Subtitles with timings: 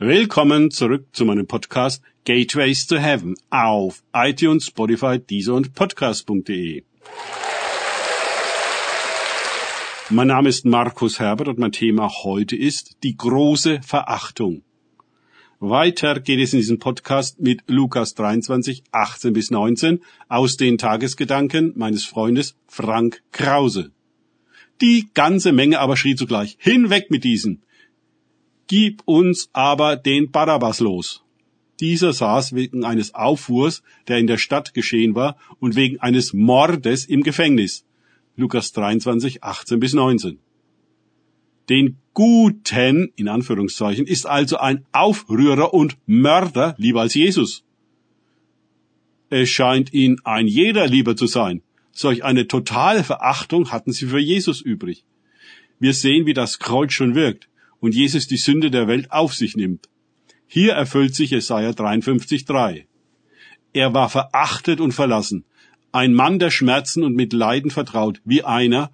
[0.00, 6.84] Willkommen zurück zu meinem Podcast Gateways to Heaven auf iTunes, Spotify, Deezer und Podcast.de.
[10.10, 14.62] Mein Name ist Markus Herbert und mein Thema heute ist die große Verachtung.
[15.58, 21.72] Weiter geht es in diesem Podcast mit Lukas 23, 18 bis 19 aus den Tagesgedanken
[21.74, 23.90] meines Freundes Frank Krause.
[24.80, 27.64] Die ganze Menge aber schrie zugleich, hinweg mit diesen.
[28.68, 31.24] Gib uns aber den Barabbas los.
[31.80, 37.06] Dieser saß wegen eines Aufruhrs, der in der Stadt geschehen war, und wegen eines Mordes
[37.06, 37.86] im Gefängnis.
[38.36, 40.38] Lukas 23, 18 bis 19.
[41.70, 47.64] Den Guten, in Anführungszeichen, ist also ein Aufrührer und Mörder lieber als Jesus.
[49.30, 51.62] Es scheint ihn ein jeder lieber zu sein.
[51.92, 55.04] Solch eine totale Verachtung hatten sie für Jesus übrig.
[55.78, 57.48] Wir sehen, wie das Kreuz schon wirkt
[57.80, 59.88] und Jesus die Sünde der Welt auf sich nimmt.
[60.46, 62.84] Hier erfüllt sich Jesaja 53,3.
[63.72, 65.44] Er war verachtet und verlassen,
[65.92, 68.90] ein Mann der Schmerzen und mit Leiden vertraut, wie einer,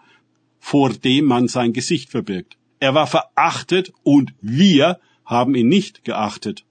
[0.58, 2.56] vor dem man sein Gesicht verbirgt.
[2.80, 6.64] Er war verachtet und wir haben ihn nicht geachtet.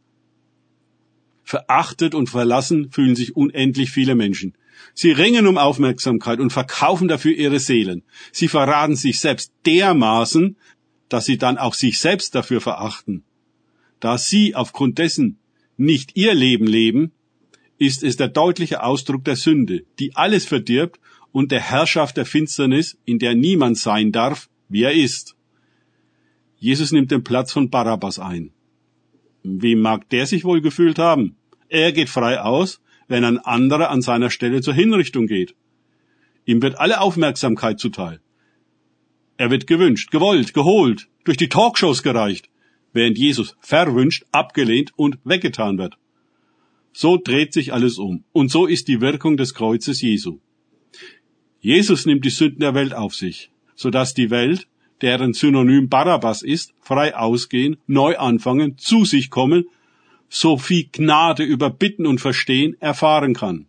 [1.44, 4.54] Verachtet und verlassen fühlen sich unendlich viele Menschen.
[4.94, 8.04] Sie ringen um Aufmerksamkeit und verkaufen dafür ihre Seelen.
[8.32, 10.58] Sie verraten sich selbst dermaßen,
[11.10, 13.24] dass sie dann auch sich selbst dafür verachten.
[14.00, 15.40] Da sie aufgrund dessen
[15.78, 17.12] nicht ihr Leben leben,
[17.78, 21.00] ist es der deutliche Ausdruck der Sünde, die alles verdirbt
[21.32, 25.36] und der Herrschaft der Finsternis, in der niemand sein darf, wie er ist.
[26.58, 28.52] Jesus nimmt den Platz von Barabbas ein.
[29.44, 31.36] Wie mag der sich wohl gefühlt haben?
[31.68, 35.56] Er geht frei aus, wenn ein anderer an seiner Stelle zur Hinrichtung geht.
[36.46, 38.22] Ihm wird alle Aufmerksamkeit zuteil.
[39.38, 42.50] Er wird gewünscht, gewollt, geholt, durch die Talkshows gereicht,
[42.94, 45.98] während Jesus verwünscht, abgelehnt und weggetan wird.
[46.92, 48.24] So dreht sich alles um.
[48.32, 50.40] Und so ist die Wirkung des Kreuzes Jesu.
[51.60, 54.68] Jesus nimmt die Sünden der Welt auf sich, sodass die Welt,
[55.02, 59.66] deren Synonym Barabbas ist, frei ausgehen, neu anfangen, zu sich kommen,
[60.30, 63.66] so viel Gnade über Bitten und Verstehen erfahren kann.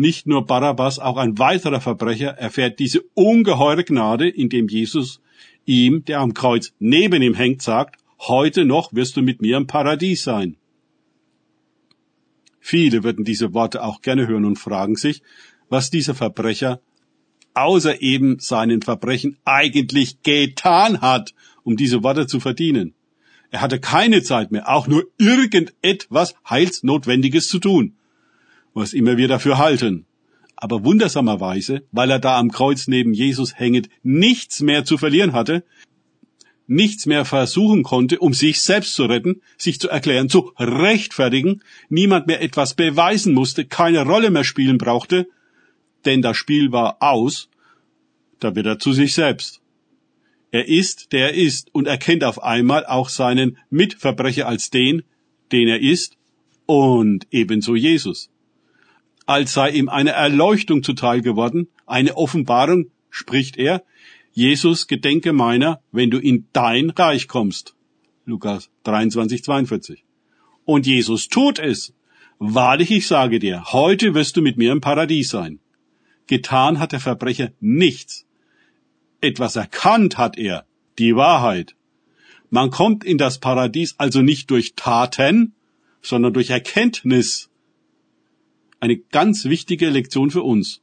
[0.00, 5.20] Nicht nur Barabbas, auch ein weiterer Verbrecher erfährt diese ungeheure Gnade, indem Jesus
[5.66, 9.66] ihm, der am Kreuz neben ihm hängt, sagt, heute noch wirst du mit mir im
[9.66, 10.56] Paradies sein.
[12.60, 15.20] Viele würden diese Worte auch gerne hören und fragen sich,
[15.68, 16.80] was dieser Verbrecher
[17.52, 22.94] außer eben seinen Verbrechen eigentlich getan hat, um diese Worte zu verdienen.
[23.50, 27.96] Er hatte keine Zeit mehr, auch nur irgendetwas Heilsnotwendiges zu tun,
[28.74, 30.06] was immer wir dafür halten.
[30.56, 35.64] Aber wundersamerweise, weil er da am Kreuz neben Jesus hängend nichts mehr zu verlieren hatte,
[36.66, 42.28] nichts mehr versuchen konnte, um sich selbst zu retten, sich zu erklären, zu rechtfertigen, niemand
[42.28, 45.26] mehr etwas beweisen musste, keine Rolle mehr spielen brauchte,
[46.04, 47.48] denn das Spiel war aus,
[48.38, 49.60] da wird er zu sich selbst.
[50.52, 55.02] Er ist, der er ist und erkennt auf einmal auch seinen Mitverbrecher als den,
[55.52, 56.16] den er ist
[56.66, 58.30] und ebenso Jesus.
[59.30, 63.84] Als sei ihm eine Erleuchtung zuteil geworden, eine Offenbarung, spricht er,
[64.32, 67.76] Jesus, gedenke meiner, wenn du in dein Reich kommst.
[68.24, 70.04] Lukas 23, 42.
[70.64, 71.94] Und Jesus tut es.
[72.40, 75.60] Wahrlich, ich sage dir, heute wirst du mit mir im Paradies sein.
[76.26, 78.26] Getan hat der Verbrecher nichts.
[79.20, 80.64] Etwas erkannt hat er,
[80.98, 81.76] die Wahrheit.
[82.50, 85.54] Man kommt in das Paradies also nicht durch Taten,
[86.02, 87.49] sondern durch Erkenntnis.
[88.80, 90.80] Eine ganz wichtige Lektion für uns.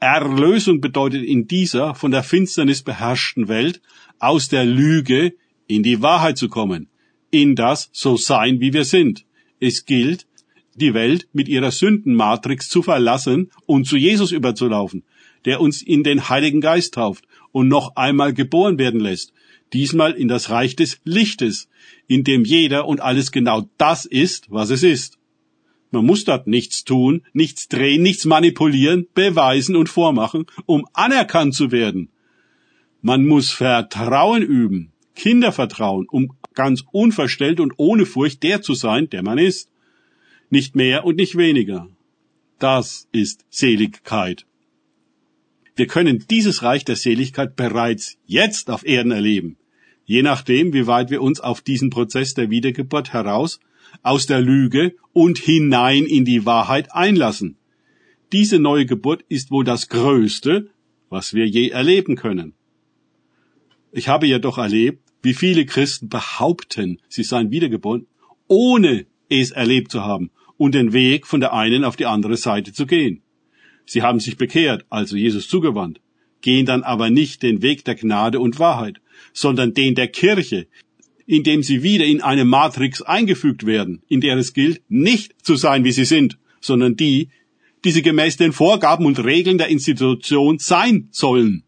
[0.00, 3.80] Erlösung bedeutet in dieser von der Finsternis beherrschten Welt
[4.18, 5.32] aus der Lüge
[5.66, 6.88] in die Wahrheit zu kommen,
[7.30, 9.24] in das so sein, wie wir sind.
[9.60, 10.26] Es gilt,
[10.74, 15.02] die Welt mit ihrer Sündenmatrix zu verlassen und zu Jesus überzulaufen,
[15.46, 19.32] der uns in den Heiligen Geist tauft und noch einmal geboren werden lässt,
[19.72, 21.68] diesmal in das Reich des Lichtes,
[22.06, 25.17] in dem jeder und alles genau das ist, was es ist.
[25.90, 31.70] Man muss dort nichts tun, nichts drehen, nichts manipulieren, beweisen und vormachen, um anerkannt zu
[31.72, 32.10] werden.
[33.00, 39.22] Man muss Vertrauen üben, Kindervertrauen, um ganz unverstellt und ohne Furcht der zu sein, der
[39.22, 39.70] man ist.
[40.50, 41.88] Nicht mehr und nicht weniger.
[42.58, 44.44] Das ist Seligkeit.
[45.76, 49.56] Wir können dieses Reich der Seligkeit bereits jetzt auf Erden erleben,
[50.04, 53.60] je nachdem, wie weit wir uns auf diesen Prozess der Wiedergeburt heraus
[54.02, 57.56] aus der Lüge und hinein in die Wahrheit einlassen.
[58.32, 60.70] Diese neue Geburt ist wohl das Größte,
[61.08, 62.54] was wir je erleben können.
[63.92, 68.06] Ich habe jedoch erlebt, wie viele Christen behaupten, sie seien wiedergeboren,
[68.46, 72.72] ohne es erlebt zu haben und den Weg von der einen auf die andere Seite
[72.72, 73.22] zu gehen.
[73.86, 76.00] Sie haben sich bekehrt, also Jesus zugewandt,
[76.40, 79.00] gehen dann aber nicht den Weg der Gnade und Wahrheit,
[79.32, 80.66] sondern den der Kirche,
[81.28, 85.84] indem sie wieder in eine Matrix eingefügt werden, in der es gilt, nicht zu sein,
[85.84, 87.28] wie sie sind, sondern die,
[87.84, 91.64] die sie gemäß den Vorgaben und Regeln der Institution sein sollen.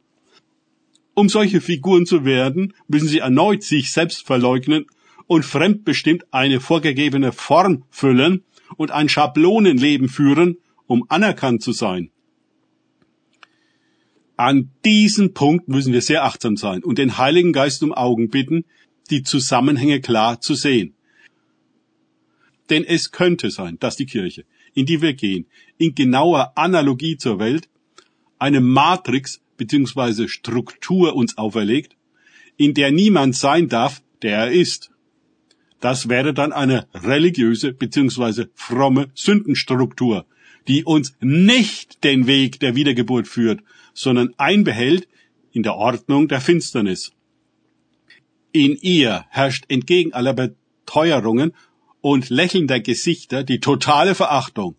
[1.13, 4.87] Um solche Figuren zu werden, müssen sie erneut sich selbst verleugnen
[5.27, 8.45] und fremdbestimmt eine vorgegebene Form füllen
[8.79, 10.57] und ein Schablonenleben führen,
[10.87, 12.11] um anerkannt zu sein.
[14.39, 18.65] An diesem Punkt müssen wir sehr achtsam sein und den Heiligen Geist um Augen bitten,
[19.11, 20.95] die Zusammenhänge klar zu sehen.
[22.71, 25.47] Denn es könnte sein, dass die Kirche, in die wir gehen,
[25.79, 27.69] in genauer Analogie zur Welt,
[28.39, 30.29] eine Matrix bzw.
[30.29, 31.97] Struktur uns auferlegt,
[32.57, 34.91] in der niemand sein darf, der er ist.
[35.81, 38.47] Das wäre dann eine religiöse bzw.
[38.55, 40.27] fromme Sündenstruktur,
[40.69, 43.63] die uns nicht den Weg der Wiedergeburt führt,
[43.95, 45.09] sondern einbehält
[45.53, 47.13] in der Ordnung der Finsternis.
[48.53, 51.53] In ihr herrscht entgegen aller Beteuerungen
[52.01, 54.77] und lächelnder Gesichter die totale Verachtung,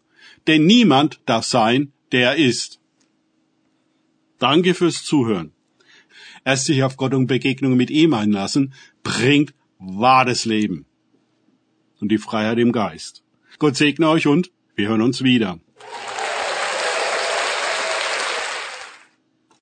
[0.48, 2.80] denn niemand darf sein, der er ist.
[4.40, 5.52] Danke fürs Zuhören.
[6.44, 8.74] Erst sich auf Gott und Begegnungen mit ihm einlassen,
[9.04, 10.86] bringt wahres Leben
[12.00, 13.24] und die Freiheit im Geist.
[13.60, 15.60] Gott segne euch und wir hören uns wieder.